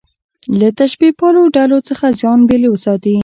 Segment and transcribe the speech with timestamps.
[0.59, 3.15] له تشبیه پالو ډلو څخه ځان بېل وساتي.